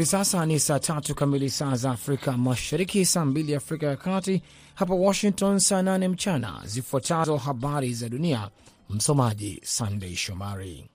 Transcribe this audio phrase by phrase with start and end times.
[0.00, 4.42] Hivi sasa ni saa tatu kamili saa za Afrika Mashariki, saa mbili Afrika ya Kati,
[4.74, 6.62] hapa Washington saa nane mchana.
[6.66, 8.50] Zifuatazo habari za dunia,
[8.90, 10.90] msomaji Sandey Shomari.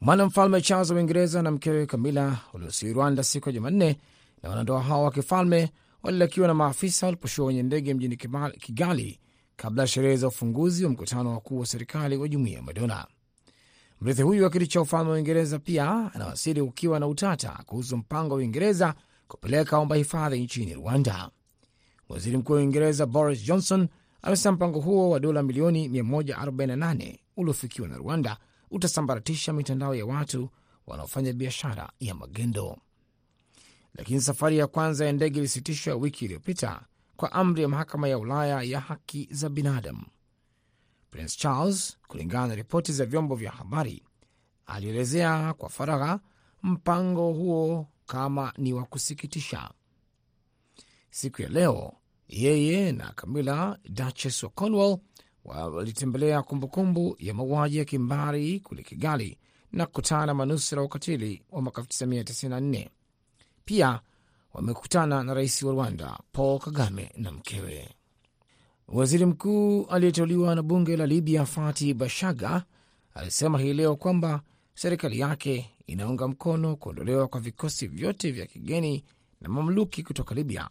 [0.00, 3.96] Mwanamfalme Charles wa Uingereza na mkewe Kamila waliosiri Rwanda siku ya Jumanne,
[4.42, 5.70] na wanandoa hao wa kifalme
[6.02, 8.16] walilakiwa na maafisa waliposhua kwenye ndege mjini
[8.60, 9.20] Kigali
[9.56, 13.06] kabla ya sherehe za ufunguzi wa mkutano wakuu wa serikali wa Jumuiya ya Madola.
[14.02, 18.34] Mrithi huyu wa kiti cha ufalme wa Uingereza pia anawasili ukiwa na utata kuhusu mpango
[18.34, 18.94] wa Uingereza
[19.28, 21.30] kupeleka omba hifadhi nchini Rwanda.
[22.08, 23.88] Waziri mkuu wa Uingereza Boris Johnson
[24.22, 28.36] amesema mpango huo wa dola milioni 148 uliofikiwa na Rwanda
[28.70, 30.48] utasambaratisha mitandao ya watu
[30.86, 32.78] wanaofanya biashara ya magendo.
[33.94, 36.80] Lakini safari ya kwanza ya ndege ilisitishwa wiki iliyopita
[37.16, 40.04] kwa amri ya mahakama ya Ulaya ya haki za binadamu.
[41.12, 44.02] Prince Charles, kulingana na ripoti za vyombo vya habari,
[44.66, 46.20] alielezea kwa faragha
[46.62, 49.70] mpango huo kama ni wa kusikitisha.
[51.10, 51.92] Siku ya leo,
[52.28, 54.98] yeye na Camilla, Duchess wa Cornwall,
[55.44, 59.38] walitembelea kumbukumbu ya mauaji ya kimbari kule Kigali
[59.72, 62.88] na kukutana na manusura ukatili wa mwaka 1994.
[63.64, 64.00] Pia
[64.52, 67.94] wamekutana na rais wa Rwanda Paul Kagame na mkewe.
[68.92, 72.64] Waziri mkuu aliyeteuliwa na bunge la Libya Fati Bashaga
[73.14, 74.42] alisema hii leo kwamba
[74.74, 79.04] serikali yake inaunga mkono kuondolewa kwa vikosi vyote vya kigeni
[79.40, 80.70] na mamluki kutoka Libya,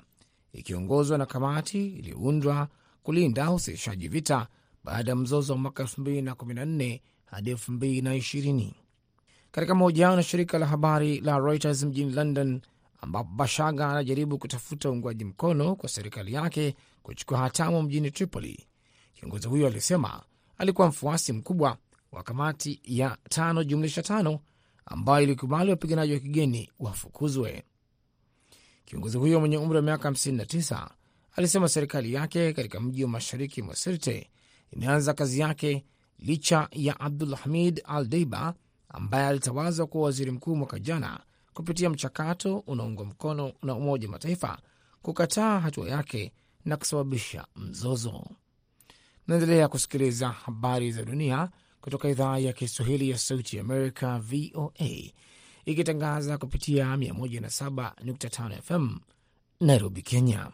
[0.53, 2.67] ikiongozwa na kamati iliyoundwa
[3.03, 4.47] kulinda usitishaji vita
[4.83, 8.72] baada ya mzozo wa mwaka 2014 hadi 2020.
[9.52, 12.61] Katika mahojiano na shirika la habari la Reuters mjini London,
[13.02, 18.67] ambapo Bashaga anajaribu kutafuta uungwaji mkono kwa serikali yake kuchukua hatamu mjini Tripoli.
[19.13, 20.23] Kiongozi huyo alisema
[20.57, 21.77] alikuwa mfuasi mkubwa
[22.11, 24.39] wa kamati ya tano jumlisha tano
[24.85, 27.63] ambayo ilikubali wapiganaji wa kigeni wafukuzwe.
[28.85, 30.88] Kiongozi huyo mwenye umri wa miaka 59
[31.35, 34.29] alisema serikali yake katika mji wa mashariki mwa Sirte
[34.72, 35.85] imeanza kazi yake
[36.19, 38.53] licha ya Abdul Hamid Al Deiba
[38.89, 41.19] ambaye alitawazwa kuwa waziri mkuu mwaka jana
[41.53, 44.57] kupitia mchakato unaungwa mkono na Umoja wa Mataifa
[45.01, 46.31] kukataa hatua yake
[46.66, 48.23] na kusababisha mzozo.
[49.28, 51.50] Naendelea kusikiliza habari za dunia
[51.81, 55.12] kutoka idhaa ya Kiswahili ya Sauti ya Amerika, VOA,
[55.66, 59.00] ikitangaza kupitia 107.5 FM
[59.59, 60.51] Nairobi, Kenya.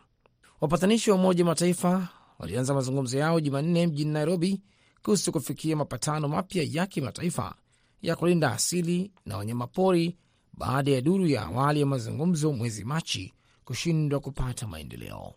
[0.62, 2.08] Wapatanishi wa Umoja wa Mataifa
[2.40, 4.62] walianza mazungumzo yao Jumanne mjini Nairobi
[5.03, 7.56] kuhusu kufikia mapatano mapya ya kimataifa
[8.02, 10.18] ya kulinda asili na wanyamapori
[10.57, 13.34] baada ya duru ya awali ya mazungumzo mwezi Machi
[13.66, 15.34] kushindwa kupata maendeleo.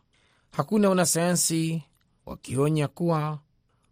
[0.51, 1.83] Hakuna wanasayansi
[2.27, 3.39] wakionya kuwa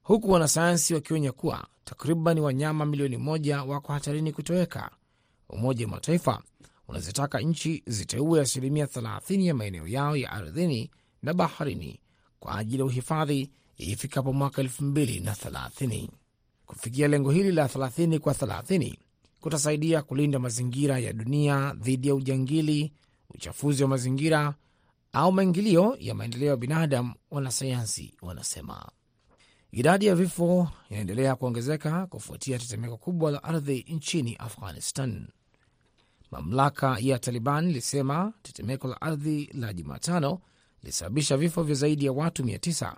[0.03, 4.91] huku wanasayansi wakionya kuwa takriban wanyama milioni moja wako hatarini kutoweka.
[5.49, 6.43] Umoja wa Mataifa
[6.89, 10.91] unazitaka nchi ziteue asilimia 30 ya maeneo yao ya ardhini
[11.23, 12.01] na baharini
[12.41, 16.09] kwa ajili ya uhifadhi ifikapo mwaka 2030.
[16.67, 18.95] Kufikia lengo hili la 30 kwa 30
[19.41, 22.93] kutasaidia kulinda mazingira ya dunia dhidi ya ujangili,
[23.31, 24.55] uchafuzi wa mazingira
[25.13, 28.89] au maingilio ya maendeleo ya binadamu, wanasayansi wanasema.
[29.73, 35.27] Idadi ya vifo inaendelea kuongezeka kufuatia tetemeko kubwa la ardhi nchini Afghanistan.
[36.31, 40.41] Mamlaka ya Taliban ilisema tetemeko la ardhi la Jumatano
[40.83, 42.93] lilisababisha vifo vya zaidi ya watu 900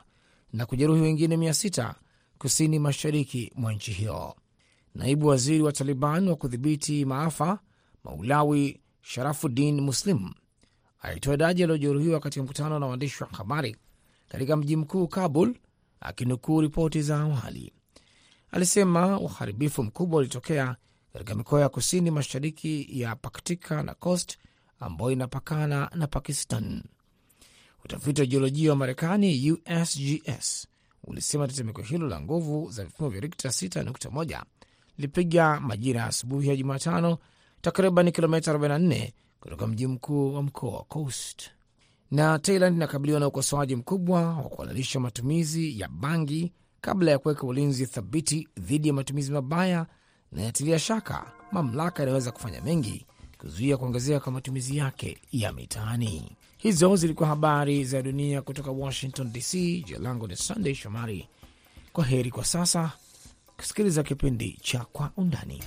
[0.52, 1.94] na kujeruhi wengine 600
[2.38, 4.36] kusini mashariki mwa nchi hiyo.
[4.94, 7.58] Naibu waziri wa Taliban wa kudhibiti maafa
[8.04, 10.30] Maulawi Sharafuddin Muslim
[11.00, 13.76] alitoa idadi aliyojeruhiwa katika mkutano na waandishi wa habari
[14.28, 15.54] katika mji mkuu Kabul,
[16.00, 17.72] akinukuu ripoti za awali.
[18.50, 20.76] Alisema uharibifu mkubwa ulitokea
[21.12, 24.38] katika mikoa ya kusini mashariki ya Paktika na Khost
[24.80, 26.82] ambayo inapakana na Pakistan.
[27.84, 30.68] Utafiti wa jiolojia wa Marekani, USGS,
[31.04, 34.42] ulisema tetemeko hilo la nguvu za vipimo vya Rikta 6.1
[35.00, 37.18] lipiga majira ya asubuhi ya Jumatano,
[37.60, 39.10] takriban kilomita 44
[39.40, 41.50] kutoka mji mkuu wa mkoa wa Coast.
[42.10, 47.86] Na Thailand inakabiliwa na ukosoaji mkubwa wa kuhalalisha matumizi ya bangi kabla ya kuweka ulinzi
[47.86, 49.86] thabiti dhidi ya matumizi mabaya,
[50.32, 53.06] na inatilia shaka mamlaka inaweza kufanya mengi
[53.38, 56.36] kuzuia kuongezeka kwa matumizi yake ya mitaani.
[56.58, 59.52] Hizo zilikuwa habari za dunia kutoka Washington DC.
[59.86, 61.28] Jina langu ni Sunday Shomari.
[61.92, 62.92] Kwa heri kwa sasa,
[63.60, 65.62] kusikiliza kipindi cha Kwa Undani.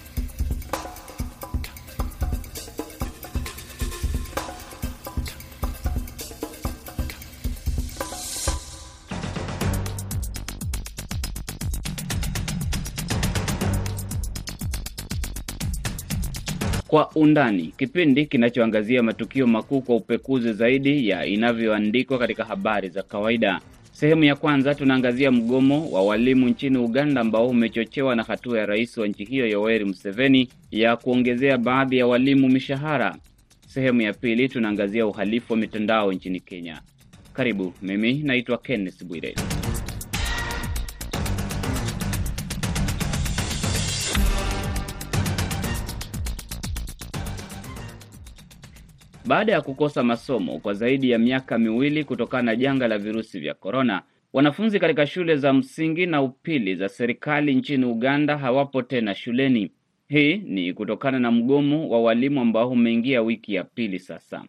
[16.87, 23.61] Kwa Undani, kipindi kinachoangazia matukio makuu kwa upekuzi zaidi ya inavyoandikwa katika habari za kawaida.
[24.03, 28.97] Sehemu ya kwanza tunaangazia mgomo wa walimu nchini Uganda ambao umechochewa na hatua ya rais
[28.97, 33.15] wa nchi hiyo Yoweri Museveni ya kuongezea baadhi ya walimu mishahara.
[33.67, 36.81] Sehemu ya pili tunaangazia uhalifu wa mitandao nchini Kenya.
[37.33, 39.35] Karibu, mimi naitwa Kenneth Bwire.
[49.25, 53.53] Baada ya kukosa masomo kwa zaidi ya miaka miwili kutokana na janga la virusi vya
[53.53, 54.01] korona,
[54.33, 59.71] wanafunzi katika shule za msingi na upili za serikali nchini Uganda hawapo tena shuleni.
[60.07, 64.43] Hii ni kutokana na mgomo wa walimu ambao umeingia wiki ya pili sasa.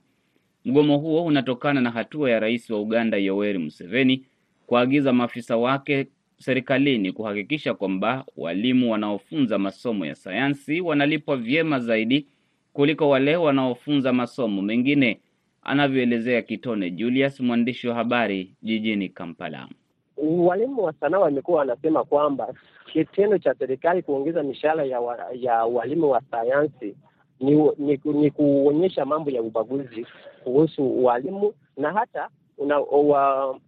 [0.65, 4.25] Mgomo huo unatokana na hatua ya rais wa Uganda Yoweri Museveni
[4.67, 6.07] kuagiza maafisa wake
[6.39, 12.27] serikalini kuhakikisha kwamba walimu wanaofunza masomo ya sayansi wanalipwa vyema zaidi
[12.75, 15.21] kuliko wale wanaofunza masomo mengine,
[15.63, 19.69] anavyoelezea Kitone Julius, mwandishi wa habari jijini Kampala.
[20.17, 22.55] Walimu wa sanaa wamekuwa wanasema kwamba
[22.93, 26.97] kitendo cha serikali kuongeza mishahara ya, wa, ya walimu wa sayansi
[27.41, 30.07] ni, ni, ni kuonyesha mambo ya ubaguzi
[30.45, 32.29] kuhusu walimu na hata
[32.59, 33.59] una, wa,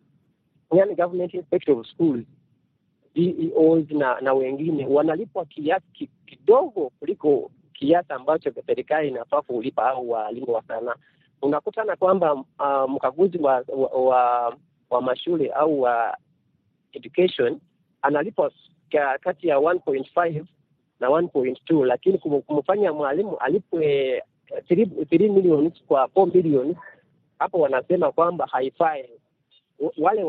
[0.77, 2.25] yani government inspector of schools
[3.15, 10.53] DEOs na na wengine wanalipwa kiasi kidogo kuliko kiasi ambacho serikali inafaa kulipa au walimu
[10.53, 10.95] wa sanaa.
[11.43, 14.57] Unakutana kwamba uh, mkaguzi wa, wa, wa,
[14.91, 16.17] wa mashule au wa
[16.93, 17.61] education
[18.03, 18.51] analipwa
[19.21, 20.45] kati ya 1.5
[21.01, 26.77] na 1.2, lakini kumfanya mwalimu alipwe 3 million kwa 4 million,
[27.39, 29.09] hapo wanasema kwamba haifai.
[29.99, 30.25] Wale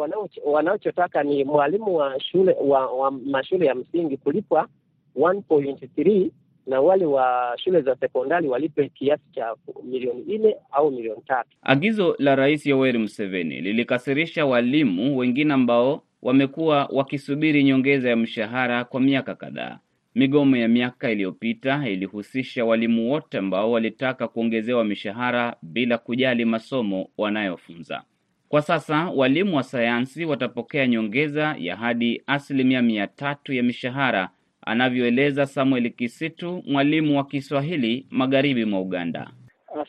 [0.46, 4.68] wanaochotaka ni mwalimu wa shule wa, wa mashule ya msingi kulipwa
[5.16, 6.30] 1.3
[6.68, 11.50] na wale wa shule za sekondari walipe kiasi cha milioni nne au milioni tatu.
[11.62, 19.02] Agizo la Rais Yoweri Museveni lilikasirisha walimu wengine ambao wamekuwa wakisubiri nyongeza ya mshahara kwa
[19.02, 19.80] miaka kadhaa.
[20.16, 28.04] Migomo ya miaka iliyopita ilihusisha walimu wote ambao walitaka kuongezewa mishahara bila kujali masomo wanayofunza.
[28.50, 34.30] Kwa sasa walimu wa sayansi watapokea nyongeza ya hadi asilimia mia tatu ya mishahara
[34.68, 39.30] anavyoeleza Samuel Kisitu, mwalimu wa Kiswahili magharibi mwa Uganda.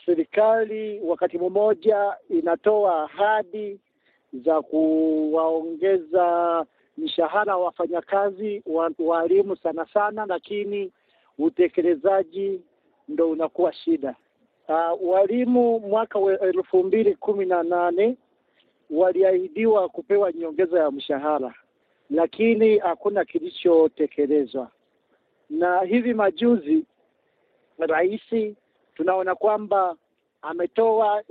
[0.05, 3.79] Serikali wakati mmoja inatoa ahadi
[4.33, 6.65] za kuwaongeza
[7.63, 10.91] wafanyakazi wa walimu sana sana, lakini
[11.37, 12.61] utekelezaji
[13.07, 14.15] ndo unakuwa shida.
[14.67, 18.15] Uh, walimu mwaka wa elfu mbili kumi na nane
[18.89, 21.53] waliahidiwa kupewa nyongeza ya mshahara
[22.09, 24.71] lakini hakuna kilichotekelezwa.
[25.49, 26.85] Na hivi majuzi
[27.77, 28.55] rais
[28.95, 29.95] tunaona kwamba
[30.41, 31.23] ametoa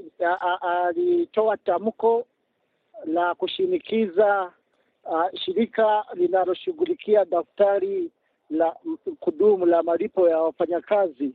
[0.60, 2.24] alitoa tamko
[3.04, 4.52] la kushinikiza
[5.12, 8.10] a, shirika linaloshughulikia daftari
[8.50, 8.76] la
[9.20, 11.32] kudumu la malipo ya wafanyakazi,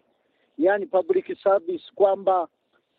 [0.58, 2.48] yani public service, kwamba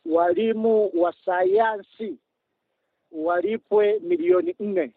[0.07, 2.17] walimu wa sayansi
[3.13, 4.93] walipwe milioni nne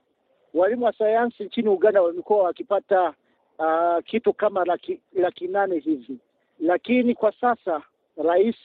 [0.54, 3.14] walimu wa sayansi nchini Uganda wamekuwa wakipata
[3.60, 6.18] uh, kitu kama laki, laki nane hivi,
[6.60, 7.82] lakini kwa sasa
[8.18, 8.56] rais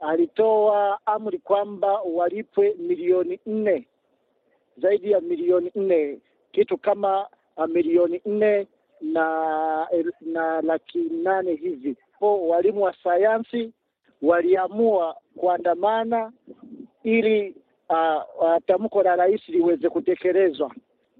[0.00, 3.86] alitoa amri kwamba walipwe milioni nne,
[4.76, 6.18] zaidi ya milioni nne,
[6.52, 8.66] kitu kama uh, milioni nne
[9.00, 9.88] na
[10.20, 11.96] na laki nane hivi.
[12.18, 13.72] Po walimu wa sayansi
[14.22, 16.32] waliamua kuandamana
[17.04, 17.54] ili
[17.88, 20.70] uh, tamko la rais liweze kutekelezwa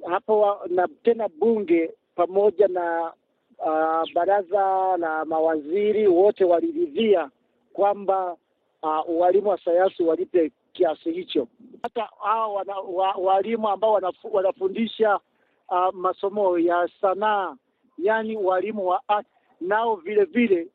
[0.08, 3.12] hapo na tena bunge pamoja na
[3.58, 7.30] uh, baraza la mawaziri wote waliridhia
[7.72, 8.36] kwamba
[8.82, 11.48] uh, wa sayansi walipe kiasi hicho.
[11.82, 15.20] Hata hao walimu wa, walimu ambao wanafu, wanafundisha
[15.68, 17.56] uh, masomo ya sanaa,
[17.98, 19.26] yaani walimu wa art,
[19.60, 20.68] nao vile vile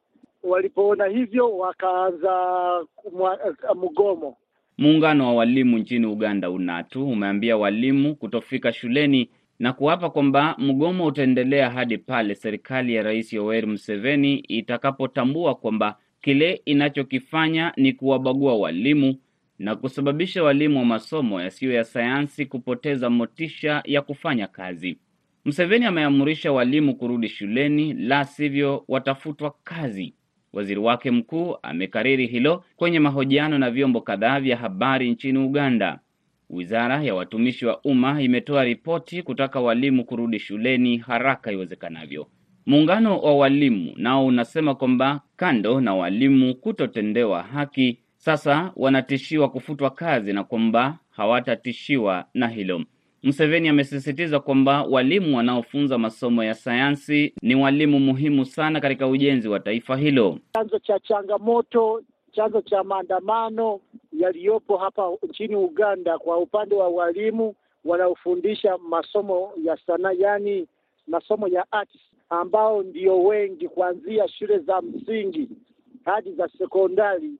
[0.44, 2.86] walipoona hivyo wakaanza
[3.76, 4.38] mgomo.
[4.78, 9.30] Muungano wa walimu nchini Uganda UNATU umeambia walimu kutofika shuleni
[9.60, 16.62] na kuapa kwamba mgomo utaendelea hadi pale serikali ya Rais Yoweri Museveni itakapotambua kwamba kile
[16.66, 19.16] inachokifanya ni kuwabagua walimu
[19.60, 24.98] na kusababisha walimu wa masomo yasiyo ya sayansi kupoteza motisha ya kufanya kazi.
[25.46, 30.14] Museveni ameamurisha walimu kurudi shuleni, la sivyo watafutwa kazi.
[30.56, 36.00] Waziri wake mkuu amekariri hilo kwenye mahojiano na vyombo kadhaa vya habari nchini Uganda.
[36.50, 42.28] Wizara ya watumishi wa umma imetoa ripoti kutaka walimu kurudi shuleni haraka iwezekanavyo.
[42.66, 50.34] Muungano wa walimu nao unasema kwamba kando na walimu kutotendewa haki, sasa wanatishiwa kufutwa kazi
[50.34, 52.84] na kwamba hawatatishiwa na hilo.
[53.26, 59.60] Museveni amesisitiza kwamba walimu wanaofunza masomo ya sayansi ni walimu muhimu sana katika ujenzi wa
[59.60, 60.40] taifa hilo.
[60.54, 62.02] Chanzo cha changamoto,
[62.32, 63.80] chanzo cha maandamano
[64.14, 67.56] yaliyopo hapa nchini Uganda kwa upande wa walimu
[67.86, 70.68] wanaofundisha masomo ya sanaa, yaani
[71.08, 71.98] masomo ya arts,
[72.30, 75.50] ambao ndio wengi kuanzia shule za msingi
[76.06, 77.32] hadi za sekondari,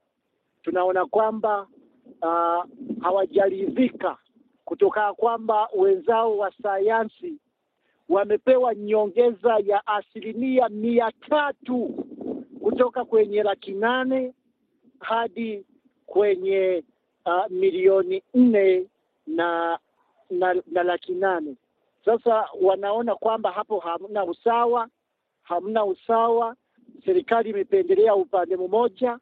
[0.64, 1.68] tunaona kwamba
[2.22, 2.66] uh,
[3.02, 4.18] hawajaridhika
[4.66, 7.34] kutokana kwamba wenzao wa sayansi
[8.10, 12.06] wamepewa nyongeza ya asilimia mia tatu
[12.62, 14.34] kutoka kwenye laki nane
[15.00, 15.66] hadi
[16.06, 16.84] kwenye
[17.26, 18.86] uh, milioni nne
[19.28, 19.80] na
[20.30, 21.56] na, na laki nane.
[22.06, 24.88] Sasa wanaona kwamba hapo hamna usawa,
[25.44, 26.56] hamna usawa.
[27.06, 29.20] Serikali imependelea upande mmoja,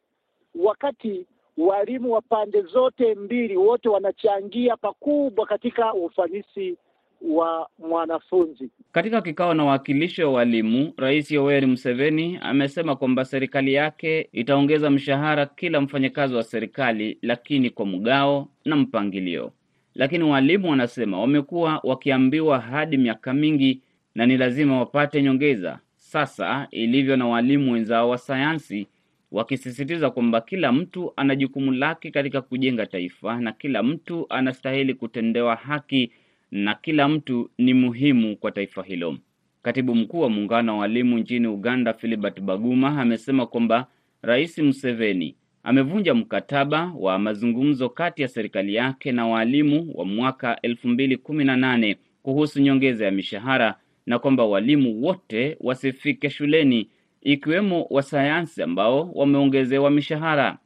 [0.56, 1.26] wakati
[1.58, 6.78] walimu wa pande zote mbili wote wanachangia pakubwa katika ufanisi
[7.22, 8.70] wa mwanafunzi.
[8.92, 15.46] Katika kikao na wawakilishi wa walimu, Rais Yoweri Museveni amesema kwamba serikali yake itaongeza mshahara
[15.46, 19.52] kila mfanyakazi wa serikali, lakini kwa mgao na mpangilio.
[19.96, 23.82] Lakini walimu wanasema wamekuwa wakiambiwa hadi miaka mingi
[24.16, 28.88] na ni lazima wapate nyongeza, sasa ilivyo na walimu wenzao wa sayansi,
[29.34, 35.56] wakisisitiza kwamba kila mtu ana jukumu lake katika kujenga taifa na kila mtu anastahili kutendewa
[35.56, 36.12] haki
[36.52, 39.18] na kila mtu ni muhimu kwa taifa hilo.
[39.62, 43.88] Katibu mkuu wa muungano wa walimu nchini Uganda, Philibert Baguma, amesema kwamba
[44.22, 50.88] Rais Museveni amevunja mkataba wa mazungumzo kati ya serikali yake na waalimu wa mwaka elfu
[50.88, 53.76] mbili kumi na nane kuhusu nyongeza ya mishahara
[54.06, 56.90] na kwamba walimu wote wasifike shuleni
[57.24, 60.58] ikiwemo wasayansi ambao wameongezewa mishahara.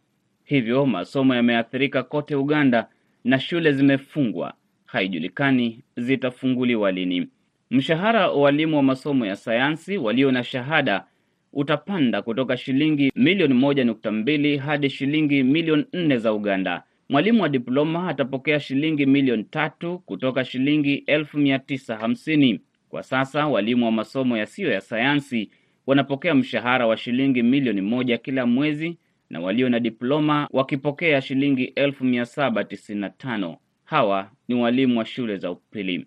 [0.43, 2.87] Hivyo masomo yameathirika kote Uganda
[3.23, 4.53] na shule zimefungwa.
[4.85, 7.27] Haijulikani zitafunguliwa lini.
[7.71, 11.03] Mshahara wa walimu wa masomo ya sayansi walio na shahada
[11.53, 16.83] utapanda kutoka shilingi milioni moja nukta mbili hadi shilingi milioni nne za Uganda.
[17.09, 22.61] Mwalimu wa diploma atapokea shilingi milioni tatu kutoka shilingi elfu mia tisa hamsini.
[22.89, 25.49] Kwa sasa walimu wa masomo yasiyo ya sayansi
[25.87, 28.97] wanapokea mshahara wa shilingi milioni moja kila mwezi
[29.29, 33.57] na walio na diploma wakipokea shilingi elfu mia saba tisini na tano.
[33.85, 36.05] Hawa ni walimu wa shule za upili.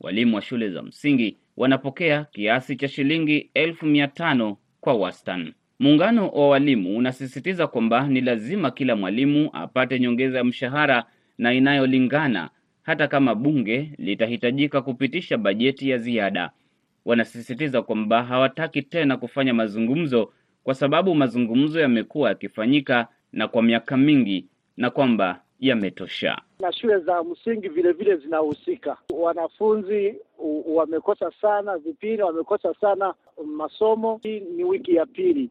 [0.00, 5.54] Walimu wa shule za msingi wanapokea kiasi cha shilingi elfu mia tano kwa wastani.
[5.78, 11.04] Muungano wa walimu unasisitiza kwamba ni lazima kila mwalimu apate nyongeza ya mshahara
[11.38, 12.50] na inayolingana
[12.82, 16.50] hata kama bunge litahitajika kupitisha bajeti ya ziada.
[17.06, 20.32] Wanasisitiza kwamba hawataki tena kufanya mazungumzo
[20.64, 24.46] kwa sababu mazungumzo yamekuwa yakifanyika na kwa miaka mingi
[24.76, 26.38] na kwamba yametosha.
[26.60, 28.96] Na shule za msingi vile vile zinahusika.
[29.14, 30.14] Wanafunzi
[30.66, 33.14] wamekosa sana vipindi, wamekosa sana
[33.46, 34.20] masomo.
[34.22, 35.50] Hii ni wiki ya pili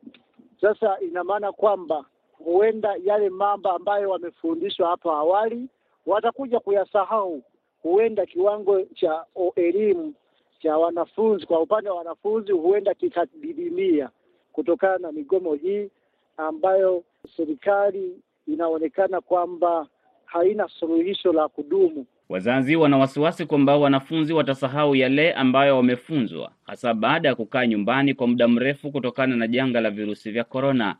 [0.62, 5.68] sasa, ina maana kwamba huenda yale mambo ambayo wamefundishwa hapo awali
[6.06, 7.44] watakuja kuyasahau.
[7.84, 10.14] Huenda kiwango cha elimu
[10.60, 14.10] cha wanafunzi kwa upande wa wanafunzi huenda kikadidimia
[14.52, 15.90] kutokana na migomo hii
[16.38, 17.04] ambayo
[17.38, 18.12] serikali
[18.48, 19.88] inaonekana kwamba
[20.26, 22.06] haina suluhisho la kudumu.
[22.30, 28.28] Wazazi wana wasiwasi kwamba wanafunzi watasahau yale ambayo wamefunzwa, hasa baada ya kukaa nyumbani kwa
[28.28, 30.96] muda mrefu kutokana na janga la virusi vya korona.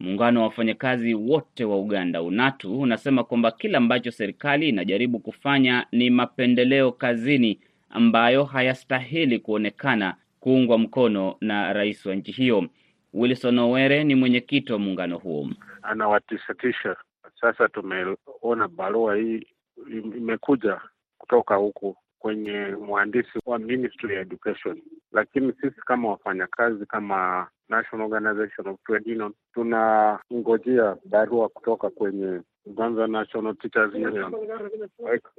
[0.00, 6.10] Muungano wa wafanyakazi wote wa Uganda, UNATU, unasema kwamba kila ambacho serikali inajaribu kufanya ni
[6.10, 7.58] mapendeleo kazini
[7.90, 12.68] ambayo hayastahili kuonekana kuungwa mkono na rais wa nchi hiyo.
[13.14, 15.50] Wilson Owere ni mwenyekiti wa muungano huo.
[15.82, 16.96] Anawatisatisha.
[17.40, 19.46] Sasa tumeona barua hii
[19.92, 20.80] imekuja
[21.18, 22.58] kutoka huku kwenye
[22.88, 24.82] mhandisi wa Ministry ya Education,
[25.12, 33.06] lakini sisi kama wafanyakazi kama National Organization of Trade Union tunangojea barua kutoka kwenye Uganda
[33.06, 34.34] National Teachers Union.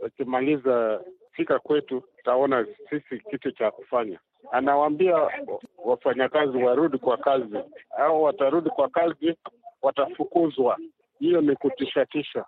[0.06, 4.20] Akimaliza fika kwetu, tutaona sisi kitu cha kufanya.
[4.52, 5.30] Anawaambia
[5.86, 7.58] wafanyakazi warudi kwa kazi,
[7.98, 9.36] au watarudi kwa kazi
[9.82, 10.78] watafukuzwa.
[11.20, 12.46] Hiyo ni kutishatisha,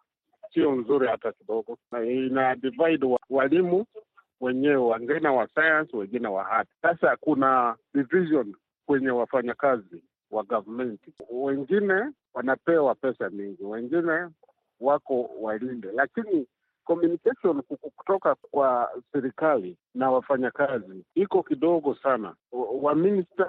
[0.53, 3.85] sio nzuri hata kidogo, na ina divide walimu
[4.41, 6.67] wenyewe, wengine wa science, wengine wa art.
[6.81, 8.55] Sasa kuna division
[8.85, 10.99] kwenye wafanyakazi wa government,
[11.31, 14.27] wengine wanapewa pesa mingi, wengine
[14.79, 16.47] wako walinde, lakini
[16.83, 17.61] communication
[17.95, 22.35] kutoka kwa serikali na wafanyakazi iko kidogo sana.
[22.81, 23.47] Waminista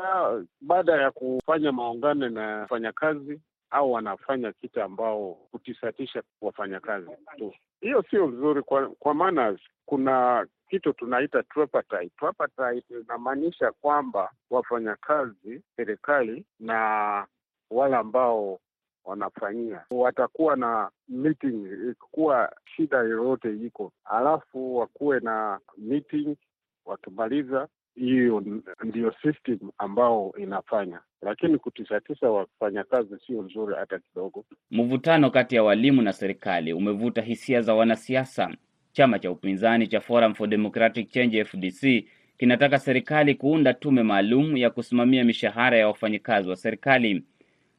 [0.60, 7.54] baada ya kufanya maungano na wafanyakazi au wanafanya kitu ambao kutisatisha wafanyakazi tu.
[7.80, 9.58] Hiyo sio vizuri, kwa, kwa maana
[9.92, 12.10] kuna kitu tunaita tripartite.
[12.18, 17.26] Tripartite inamaanisha kwamba wafanyakazi, serikali na
[17.70, 18.60] wale ambao
[19.04, 26.36] wanafanyia watakuwa na meeting ikikuwa shida yoyote iko, alafu wakuwe na meeting,
[26.84, 28.42] wakimaliza hiyo
[28.84, 34.44] ndiyo system ambao inafanya, lakini kutisatisa wafanyakazi sio nzuri hata kidogo.
[34.70, 38.50] Mvutano kati ya walimu na serikali umevuta hisia za wanasiasa.
[38.92, 42.04] Chama cha upinzani cha Forum for Democratic Change FDC
[42.38, 47.22] kinataka serikali kuunda tume maalum ya kusimamia mishahara ya wafanyikazi wa serikali.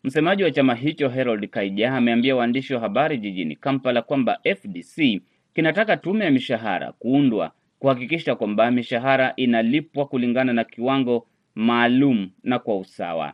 [0.04, 5.22] Msemaji wa chama hicho Harold Kaija ameambia waandishi wa habari jijini Kampala kwamba FDC
[5.54, 12.78] kinataka tume ya mishahara kuundwa kuhakikisha kwamba mishahara inalipwa kulingana na kiwango maalum na kwa
[12.78, 13.34] usawa.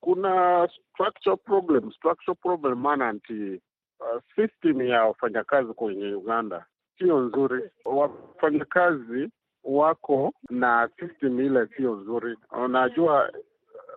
[0.00, 3.60] Kuna structural problem, structural problem maana nti
[4.00, 6.64] uh, system ya wafanyakazi kwenye Uganda
[6.98, 7.70] sio nzuri.
[7.84, 9.30] Wafanyakazi
[9.64, 12.36] wako na system ile sio nzuri.
[12.64, 13.32] Unajua,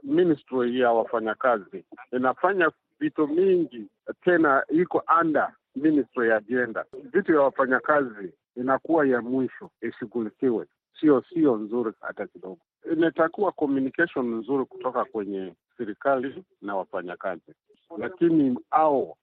[0.03, 3.87] ministry ya wafanyakazi inafanya vitu mingi,
[4.23, 6.85] tena iko under ministry ya jenda.
[7.13, 10.65] Vitu ya wafanyakazi inakuwa ya mwisho ishughulikiwe,
[10.99, 12.57] sio sio nzuri hata kidogo.
[12.93, 17.53] Inatakiwa communication nzuri kutoka kwenye serikali na wafanyakazi,
[17.97, 19.17] lakini au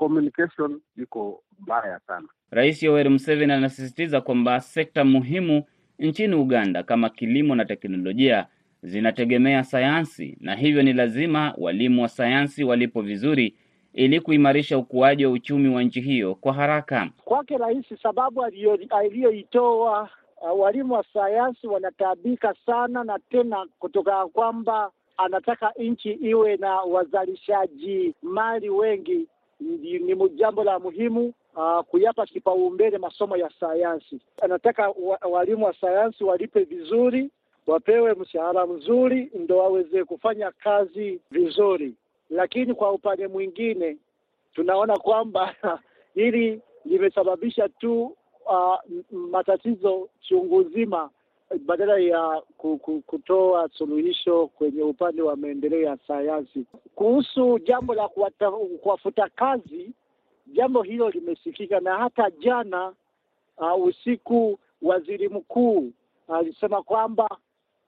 [0.00, 2.28] communication iko mbaya sana.
[2.50, 5.64] Rais Yoweri Museveni anasisitiza kwamba sekta muhimu
[5.98, 8.46] nchini Uganda kama kilimo na teknolojia
[8.82, 13.54] zinategemea sayansi na hivyo ni lazima walimu wa sayansi walipo vizuri
[13.92, 17.10] ili kuimarisha ukuaji wa uchumi wa nchi hiyo kwa haraka.
[17.24, 18.44] Kwake rais, sababu
[18.90, 20.08] aliyoitoa
[20.42, 28.14] uh, walimu wa sayansi wanataabika sana, na tena kutoka kwamba anataka nchi iwe na wazalishaji
[28.22, 29.26] mali wengi,
[29.60, 34.20] ni jambo la muhimu uh, kuyapa kipaumbele masomo ya sayansi.
[34.42, 37.30] Anataka wa, walimu wa sayansi walipe vizuri,
[37.66, 41.94] wapewe mshahara mzuri, ndo waweze kufanya kazi vizuri.
[42.30, 43.96] Lakini kwa upande mwingine
[44.54, 45.54] tunaona kwamba
[46.14, 48.76] hili limesababisha tu uh,
[49.10, 51.10] matatizo chungu nzima
[51.58, 52.42] badala ya
[53.06, 56.64] kutoa suluhisho kwenye upande wa maendeleo ya sayansi.
[56.94, 58.08] Kuhusu jambo la
[58.82, 59.90] kuwafuta kazi,
[60.46, 62.92] jambo hilo limesikika, na hata jana
[63.58, 65.92] uh, usiku waziri mkuu
[66.28, 67.28] alisema uh, kwamba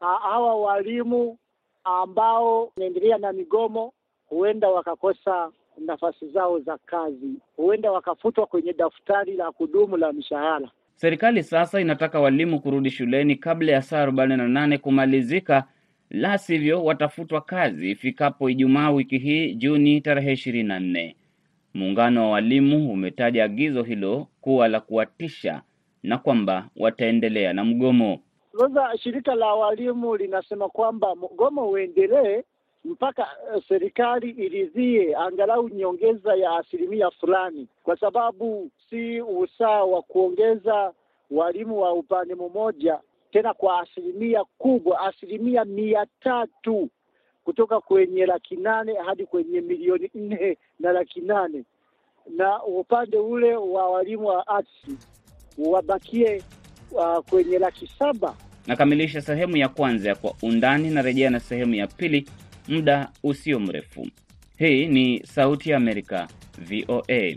[0.01, 1.39] uh, hawa walimu
[1.85, 3.93] ambao wanaendelea na migomo
[4.29, 10.71] huenda wakakosa nafasi zao za kazi, huenda wakafutwa kwenye daftari la kudumu la mishahara.
[11.03, 15.65] Serikali sasa inataka walimu kurudi shuleni kabla ya saa arobaini na nane kumalizika,
[16.11, 21.17] la sivyo watafutwa kazi ifikapo Ijumaa wiki hii Juni tarehe ishirini na nne.
[21.75, 25.63] Muungano wa walimu umetaja agizo hilo kuwa la kuwatisha
[26.03, 28.19] na kwamba wataendelea na mgomo.
[28.59, 32.43] Sasa shirika la walimu linasema kwamba mgomo uendelee
[32.85, 33.23] mpaka
[33.57, 40.93] uh, serikali iridhie angalau nyongeza ya asilimia fulani, kwa sababu si usawa wa kuongeza
[41.31, 42.99] walimu wa upande mmoja
[43.33, 46.89] tena kwa asilimia kubwa, asilimia mia tatu
[47.45, 51.65] kutoka kwenye laki nane hadi kwenye milioni nne na laki nane
[52.37, 54.87] na upande ule wa walimu wa arts
[55.59, 56.43] wabakie
[56.91, 58.37] uh, kwenye laki saba.
[58.67, 62.29] Nakamilisha sehemu ya kwanza ya Kwa Undani na rejea na sehemu ya pili
[62.69, 64.07] muda usio mrefu.
[64.59, 66.29] Hii ni Sauti ya Amerika,
[66.59, 67.35] VOA.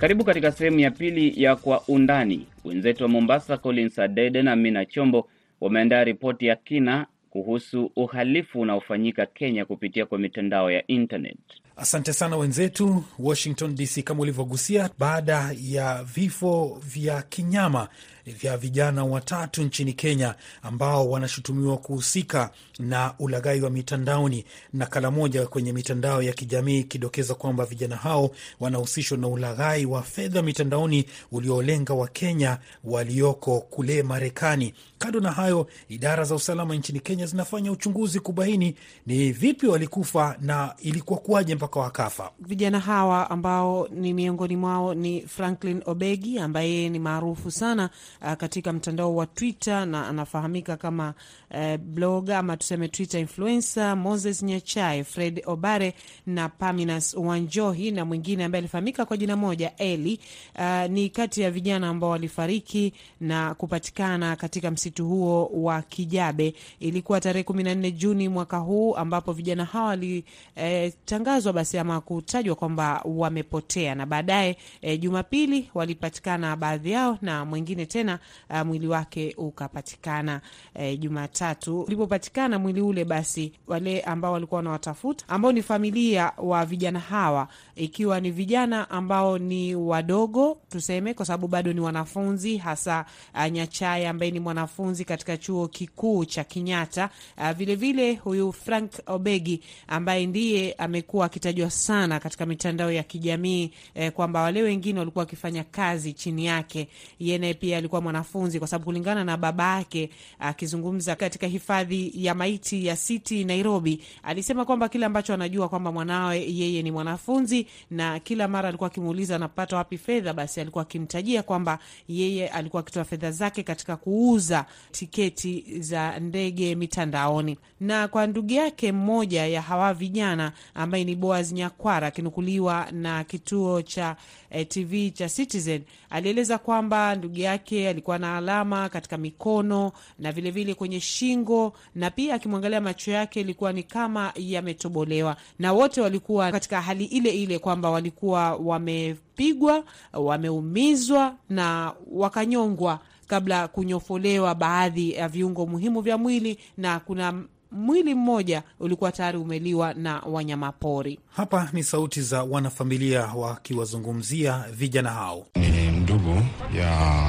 [0.00, 2.46] Karibu katika sehemu ya pili ya Kwa Undani.
[2.64, 5.28] Wenzetu wa Mombasa, Collins Adede na Mina Chombo
[5.60, 11.38] wameandaa ripoti ya kina kuhusu uhalifu unaofanyika Kenya kupitia kwa mitandao ya internet.
[11.76, 14.02] Asante sana wenzetu Washington DC.
[14.02, 17.88] Kama ulivyogusia, baada ya vifo vya kinyama
[18.32, 25.72] vya vijana watatu nchini Kenya ambao wanashutumiwa kuhusika na ulaghai wa mitandaoni, nakala moja kwenye
[25.72, 32.58] mitandao ya kijamii ikidokeza kwamba vijana hao wanahusishwa na ulaghai wa fedha mitandaoni uliolenga Wakenya
[32.84, 34.74] walioko kule Marekani.
[34.98, 38.74] Kando na hayo, idara za usalama nchini Kenya zinafanya uchunguzi kubaini
[39.06, 42.30] ni vipi walikufa na ilikuwa kuwaje mpaka wakafa.
[42.40, 47.90] Vijana hawa ambao ni miongoni mwao ni Franklin Obegi ambaye ni maarufu sana
[48.22, 51.14] uh, katika mtandao wa Twitter na anafahamika kama
[51.50, 55.94] uh, blogger ama tuseme Twitter influencer, Moses Nyachai, Fred Obare
[56.26, 60.20] na Paminas Wanjohi na mwingine ambaye alifahamika kwa jina moja Eli.
[60.58, 66.54] Uh, ni kati ya vijana ambao walifariki na kupatikana katika msitu huo wa Kijabe.
[66.80, 72.00] Ilikuwa tarehe kumi na nne Juni mwaka huu ambapo vijana hawa walitangazwa eh, basi ama
[72.00, 78.07] kutajwa kwamba wamepotea na baadaye eh, Jumapili walipatikana baadhi yao na mwingine tena
[78.50, 80.40] uh, mwili wake ukapatikana
[80.74, 86.98] eh, Jumatatu ulipopatikana mwili ule, basi wale ambao walikuwa wanawatafuta ambao ni familia wa vijana
[87.00, 93.46] hawa, ikiwa ni vijana ambao ni wadogo tuseme, kwa sababu bado ni wanafunzi, hasa uh,
[93.46, 97.10] Nyachai ambaye ni mwanafunzi katika chuo kikuu cha Kenyatta.
[97.38, 104.12] Uh, vilevile huyu Frank Obegi ambaye ndiye amekuwa akitajwa sana katika mitandao ya kijamii eh,
[104.12, 108.84] kwamba wale wengine walikuwa wakifanya kazi chini yake, yeye naye pia alikuwa mwanafunzi, kwa sababu
[108.84, 115.06] kulingana na baba yake akizungumza katika hifadhi ya maiti ya City Nairobi, alisema kwamba kile
[115.06, 120.32] ambacho anajua kwamba mwanawe yeye ni mwanafunzi, na kila mara alikuwa akimuuliza anapata wapi fedha,
[120.32, 127.58] basi alikuwa akimtajia kwamba yeye alikuwa akitoa fedha zake katika kuuza tiketi za ndege mitandaoni.
[127.80, 133.82] Na kwa ndugu yake mmoja ya hawa vijana ambaye ni Boaz Nyakwara akinukuliwa na kituo
[133.82, 134.16] cha
[134.50, 140.64] eh, TV cha Citizen alieleza kwamba ndugu yake alikuwa na alama katika mikono na vilevile
[140.64, 146.52] vile kwenye shingo, na pia akimwangalia macho yake ilikuwa ni kama yametobolewa, na wote walikuwa
[146.52, 155.66] katika hali ile ile kwamba walikuwa wamepigwa, wameumizwa na wakanyongwa kabla kunyofolewa baadhi ya viungo
[155.66, 161.20] muhimu vya mwili na kuna mwili mmoja ulikuwa tayari umeliwa na wanyamapori.
[161.36, 165.46] Hapa ni sauti za wanafamilia wakiwazungumzia vijana hao.
[165.54, 166.42] Ni ndugu
[166.76, 167.20] ya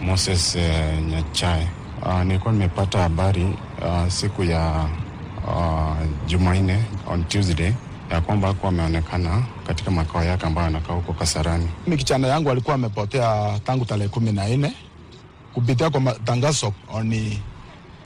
[0.00, 1.68] Moses uh, Nyachae.
[2.02, 4.88] Uh, nilikuwa nimepata habari uh, siku ya
[5.46, 7.72] uh, Jumanne on Tuesday
[8.10, 11.68] ya kwamba akuwa ameonekana katika makao yake ambayo anakaa huko Kasarani.
[11.86, 14.72] Mi kichana yangu alikuwa amepotea tangu tarehe kumi na nne
[15.54, 17.32] kupitia kwa matangazo on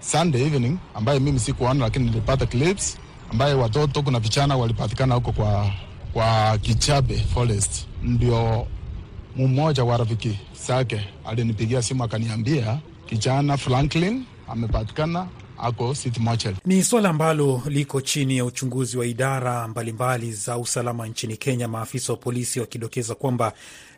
[0.01, 2.99] Sunday evening ambaye mimi sikuona, lakini nilipata clips
[3.31, 5.71] ambaye watoto kuna vichana walipatikana huko kwa,
[6.13, 7.87] kwa Kichabe Forest.
[8.03, 8.67] Ndio
[9.37, 15.27] mmoja wa rafiki zake alinipigia simu akaniambia kijana Franklin amepatikana
[15.59, 16.57] ako City Mortuary.
[16.67, 19.93] Ni swala ambalo liko chini ya uchunguzi wa idara mbalimbali
[20.27, 23.53] mbali za usalama nchini Kenya, maafisa wa polisi wakidokeza kwamba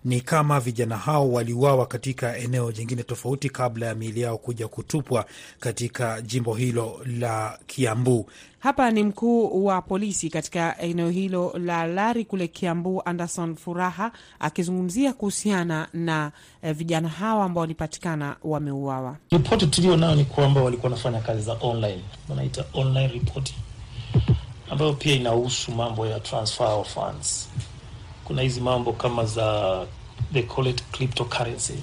[0.04, 5.26] ni kama vijana hao waliuawa katika eneo jingine tofauti kabla ya miili yao kuja kutupwa
[5.60, 8.30] katika jimbo hilo la Kiambu.
[8.58, 15.12] Hapa ni mkuu wa polisi katika eneo hilo la Lari kule Kiambu, Anderson Furaha akizungumzia
[15.12, 19.16] kuhusiana na eh, vijana hawa ambao walipatikana wameuawa.
[19.30, 23.56] Ripoti tulio nayo ni kwamba walikuwa wanafanya kazi za online, wanaita online reporting,
[24.70, 27.48] ambayo pia inahusu mambo ya transfer of funds.
[28.24, 29.86] Kuna hizi mambo kama za
[30.32, 31.74] they call it cryptocurrency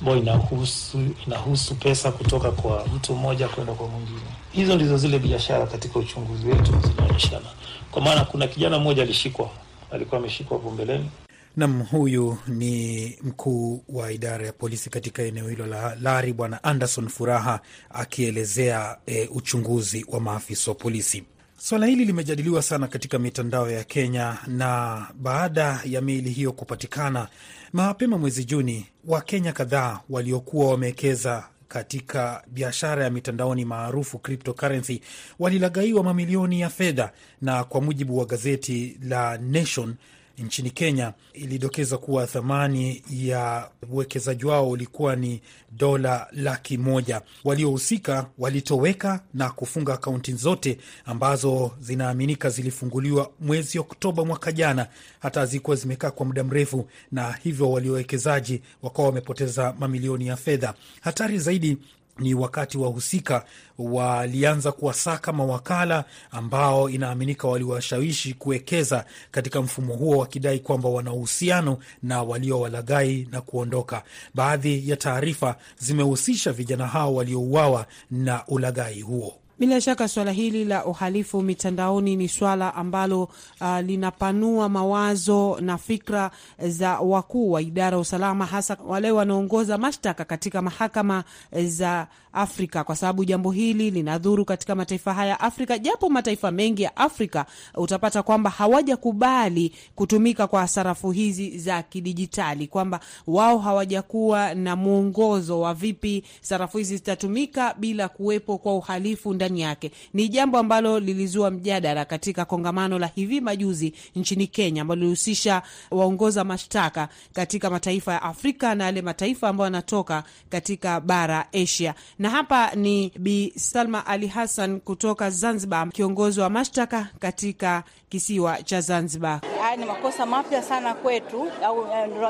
[0.00, 4.20] ambayo inahusu inahusu pesa kutoka kwa mtu mmoja kwenda kwa mwingine.
[4.52, 7.46] Hizo ndizo zile biashara katika uchunguzi wetu zinaonyeshana,
[7.90, 9.50] kwa maana kuna kijana mmoja alishikwa,
[9.90, 11.10] alikuwa ameshikwa hapo mbeleni.
[11.56, 17.08] Nam, huyu ni mkuu wa idara ya polisi katika eneo hilo la Lari, Bwana Anderson
[17.08, 21.24] Furaha akielezea e, uchunguzi wa maafisa wa polisi.
[21.64, 27.28] Swala hili limejadiliwa sana katika mitandao ya Kenya, na baada ya miili hiyo kupatikana
[27.72, 35.00] mapema mwezi Juni, Wakenya kadhaa waliokuwa wamewekeza katika biashara ya mitandaoni maarufu cryptocurrency
[35.38, 39.94] walilagaiwa mamilioni ya fedha, na kwa mujibu wa gazeti la Nation
[40.38, 45.40] nchini Kenya ilidokeza kuwa thamani ya uwekezaji wao ulikuwa ni
[45.72, 47.22] dola laki moja.
[47.44, 54.86] Waliohusika walitoweka na kufunga akaunti zote ambazo zinaaminika zilifunguliwa mwezi Oktoba mwaka jana,
[55.20, 60.74] hata hazikuwa zimekaa kwa muda mrefu, na hivyo waliowekezaji wakawa wamepoteza mamilioni ya fedha.
[61.00, 61.78] Hatari zaidi
[62.18, 63.44] ni wakati wahusika
[63.78, 72.22] walianza kuwasaka mawakala ambao inaaminika waliwashawishi kuwekeza katika mfumo huo wakidai kwamba wana uhusiano na
[72.22, 74.02] waliowalagai na kuondoka.
[74.34, 79.38] Baadhi ya taarifa zimehusisha vijana hao waliouawa na ulagai huo.
[79.58, 83.22] Bila shaka swala hili la uhalifu mitandaoni ni swala ambalo
[83.60, 86.30] uh, linapanua mawazo na fikra
[86.68, 91.24] za wakuu wa idara ya usalama, hasa wale wanaongoza mashtaka katika mahakama
[91.62, 96.82] za Afrika, kwa sababu jambo hili linadhuru katika mataifa haya ya Afrika, japo mataifa mengi
[96.82, 104.76] ya Afrika utapata kwamba hawajakubali kutumika kwa sarafu hizi za kidijitali, kwamba wao hawajakuwa na
[104.76, 109.90] mwongozo wa vipi sarafu hizi zitatumika bila kuwepo kwa uhalifu ndani yake.
[110.14, 116.44] Ni jambo ambalo lilizua mjadala katika kongamano la hivi majuzi nchini Kenya, ambalo lilihusisha waongoza
[116.44, 121.94] mashtaka katika mataifa ya Afrika na yale mataifa ambayo yanatoka katika bara Asia.
[122.24, 128.80] Na hapa ni Bi Salma Ali Hassan kutoka Zanzibar, kiongozi wa mashtaka katika kisiwa cha
[128.80, 129.40] Zanzibar.
[129.62, 131.86] Haya ni makosa mapya sana kwetu, au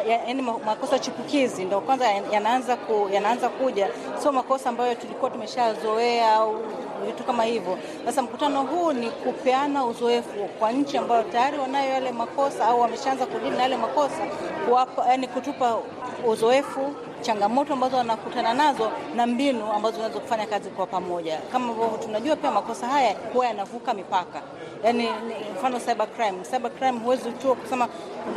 [0.09, 3.89] yaani makosa chipukizi ndo kwanza yanaanza ku, yanaanza kuja,
[4.23, 6.57] sio makosa ambayo tulikuwa tumeshazoea au
[7.07, 7.79] vitu kama hivyo.
[8.05, 13.27] Sasa mkutano huu ni kupeana uzoefu kwa nchi ambayo tayari wanayo yale makosa au wameshaanza
[13.27, 14.27] kudili na yale makosa,
[14.67, 15.79] kuwapa, yani kutupa
[16.27, 21.39] uzoefu changamoto ambazo wanakutana nazo na mbinu ambazo zinaweza kufanya kazi kwa pamoja.
[21.53, 24.43] Kama ambavyo tunajua pia makosa haya huwa yanavuka mipaka,
[24.85, 25.09] yaani
[25.57, 26.39] mfano cyber crime.
[26.51, 27.89] Cyber crime huwezi tu kusema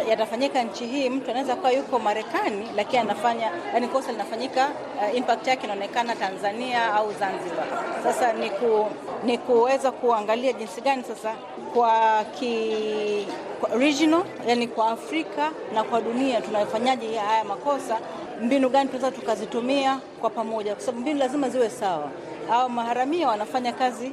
[0.09, 4.67] yatafanyika nchi hii, mtu anaweza kuwa yuko Marekani lakini anafanya yani kosa linafanyika,
[5.09, 7.65] uh, impact yake inaonekana Tanzania au Zanzibar.
[8.03, 8.85] Sasa ni, ku,
[9.23, 11.33] ni kuweza kuangalia jinsi gani sasa
[11.73, 13.27] kwa ki
[13.59, 17.99] kwa regional, yani kwa Afrika na kwa dunia tunafanyaje haya makosa
[18.41, 22.11] mbinu gani tunaweza tukazitumia kwa pamoja, kwa sababu mbinu lazima ziwe sawa.
[22.49, 24.11] Hawa maharamia wanafanya kazi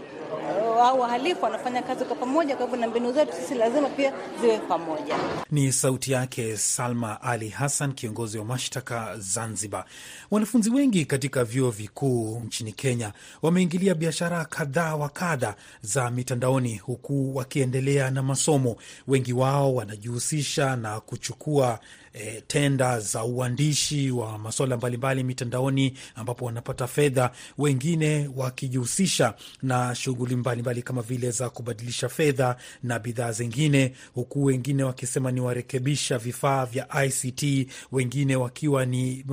[0.82, 4.58] au wahalifu wanafanya kazi kwa pamoja, kwa hivyo na mbinu zetu sisi lazima pia ziwe
[4.58, 5.14] pamoja.
[5.50, 9.84] Ni sauti yake Salma Ali Hassan, kiongozi wa mashtaka Zanzibar.
[10.30, 17.36] Wanafunzi wengi katika vyuo vikuu nchini Kenya wameingilia biashara kadhaa wa kadha za mitandaoni, huku
[17.36, 18.76] wakiendelea na masomo.
[19.08, 21.78] Wengi wao wanajihusisha na kuchukua
[22.16, 30.23] E, tenda za uandishi wa masuala mbalimbali mitandaoni ambapo wanapata fedha, wengine wakijihusisha na shughuli
[30.32, 36.66] mbalimbali kama vile za kubadilisha fedha na bidhaa zingine, huku wengine wakisema ni warekebisha vifaa
[36.66, 39.24] vya ICT, wengine wakiwa ni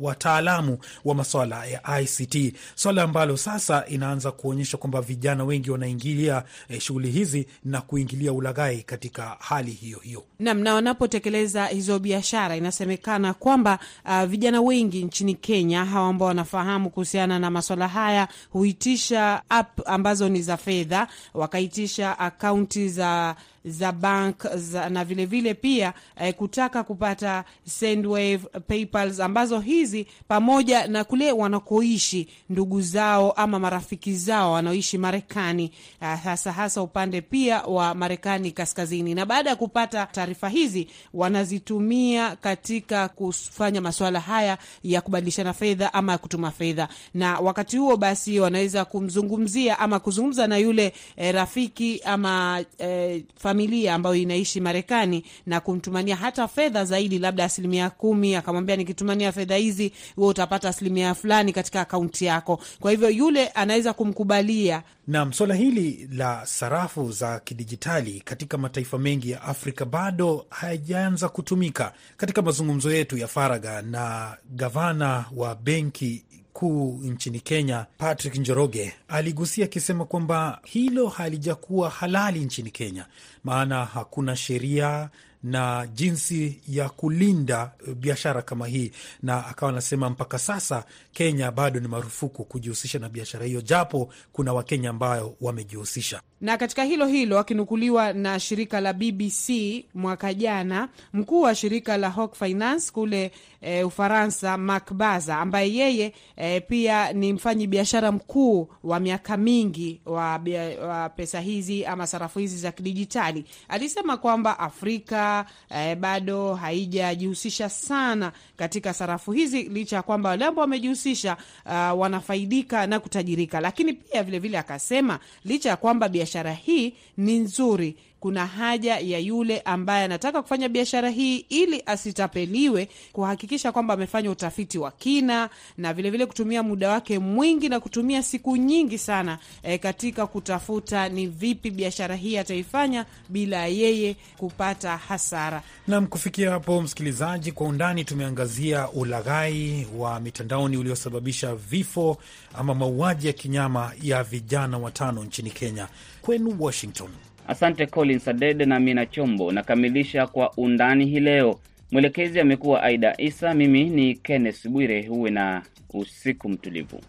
[0.00, 6.80] wataalamu wa maswala ya ICT, swala ambalo sasa inaanza kuonyesha kwamba vijana wengi wanaingilia eh,
[6.80, 10.24] shughuli hizi na kuingilia ulaghai katika hali hiyo hiyo.
[10.38, 16.90] Nam na wanapotekeleza hizo biashara inasemekana kwamba uh, vijana wengi nchini Kenya hawa ambao wanafahamu
[16.90, 24.46] kuhusiana na maswala haya huitisha app ambazo ni za fedha, wakaitisha akaunti za za bank
[24.56, 31.32] za, na vilevile vile pia eh, kutaka kupata Sendwave, PayPal ambazo hizi pamoja na kule
[31.32, 39.14] wanakoishi ndugu zao ama marafiki zao wanaoishi Marekani, hasa hasa upande pia wa Marekani kaskazini.
[39.14, 46.12] Na baada ya kupata taarifa hizi wanazitumia katika kufanya masuala haya ya kubadilishana fedha ama
[46.12, 52.00] ya kutuma fedha, na wakati huo basi wanaweza kumzungumzia ama kuzungumza na yule eh, rafiki
[52.04, 58.76] ama eh, familia ambayo inaishi Marekani na kumtumania hata fedha zaidi, labda asilimia kumi, akamwambia
[58.76, 62.60] nikitumania fedha hizi wewe utapata asilimia fulani katika akaunti yako.
[62.80, 64.82] Kwa hivyo yule anaweza kumkubalia.
[65.06, 71.92] Nam, swala hili la sarafu za kidijitali katika mataifa mengi ya Afrika bado hayajaanza kutumika.
[72.16, 76.24] Katika mazungumzo yetu ya faragha na gavana wa benki
[76.60, 83.06] kuu nchini Kenya Patrick Njoroge aligusia akisema kwamba hilo halijakuwa halali nchini Kenya,
[83.44, 85.10] maana hakuna sheria
[85.42, 88.92] na jinsi ya kulinda biashara kama hii,
[89.22, 94.52] na akawa anasema mpaka sasa Kenya bado ni marufuku kujihusisha na biashara hiyo, japo kuna
[94.52, 96.22] Wakenya ambayo wamejihusisha.
[96.40, 99.50] Na katika hilo hilo, akinukuliwa na shirika la BBC
[99.94, 106.14] mwaka jana, mkuu wa shirika la Hawk Finance kule e, Ufaransa, Mark Baza, ambaye yeye
[106.36, 110.40] e, pia ni mfanyi biashara mkuu wa miaka mingi wa,
[110.88, 118.32] wa pesa hizi ama sarafu hizi za kidijitali, alisema kwamba Afrika e, bado haijajihusisha sana
[118.56, 124.22] katika sarafu hizi, licha ya kwamba wale ambao wamejihusisha uh, wanafaidika na kutajirika, lakini pia
[124.22, 130.04] vilevile vile akasema licha ya kwamba biashara hii ni nzuri kuna haja ya yule ambaye
[130.04, 136.26] anataka kufanya biashara hii ili asitapeliwe, kuhakikisha kwamba amefanya utafiti wa kina na vilevile vile
[136.26, 142.16] kutumia muda wake mwingi na kutumia siku nyingi sana e, katika kutafuta ni vipi biashara
[142.16, 145.62] hii ataifanya bila yeye kupata hasara.
[145.88, 152.16] Nam, kufikia hapo, msikilizaji, kwa undani tumeangazia ulaghai wa mitandaoni uliosababisha vifo
[152.54, 155.88] ama mauaji ya kinyama ya vijana watano nchini Kenya.
[156.22, 157.08] Kwenu Washington.
[157.50, 159.52] Asante Collins Adede na Mina Chombo.
[159.52, 161.60] Nakamilisha kwa undani hii leo.
[161.90, 165.06] Mwelekezi amekuwa Aida Isa, mimi ni Kenneth Bwire.
[165.06, 165.62] Huwe na
[165.94, 167.00] usiku mtulivu.